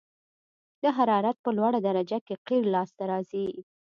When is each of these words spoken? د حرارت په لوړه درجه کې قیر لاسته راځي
د 0.81 0.83
حرارت 0.97 1.37
په 1.43 1.49
لوړه 1.57 1.79
درجه 1.87 2.19
کې 2.25 2.35
قیر 2.47 2.63
لاسته 2.75 3.03
راځي 3.11 3.47